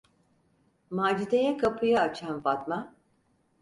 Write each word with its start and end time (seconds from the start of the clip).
Macide’ye 0.89 1.57
kapıyı 1.57 1.99
açan 1.99 2.41
Fatma: 2.41 2.95